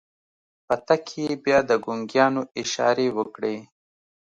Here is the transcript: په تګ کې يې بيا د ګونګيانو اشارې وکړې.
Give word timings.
په 0.65 0.75
تګ 0.87 1.01
کې 1.07 1.21
يې 1.27 1.33
بيا 1.43 1.59
د 1.69 1.71
ګونګيانو 1.85 2.41
اشارې 2.61 3.07
وکړې. 3.17 3.55